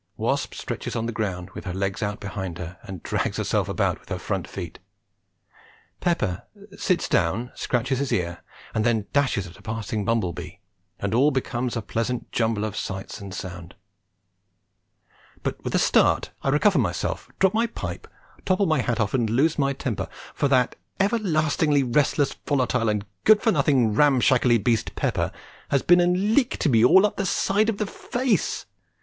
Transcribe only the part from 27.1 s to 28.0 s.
the side of the